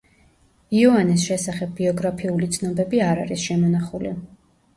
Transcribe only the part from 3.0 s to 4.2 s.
არ არის შემონახული.